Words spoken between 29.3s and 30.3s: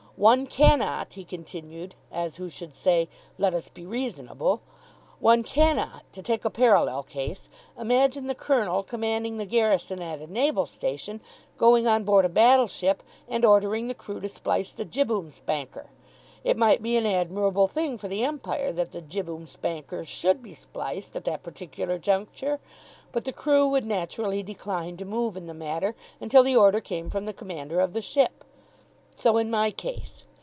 in my case.